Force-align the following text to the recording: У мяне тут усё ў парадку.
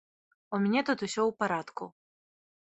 У 0.57 0.59
мяне 0.63 0.81
тут 0.87 1.03
усё 1.07 1.19
ў 1.25 1.31
парадку. 1.43 1.83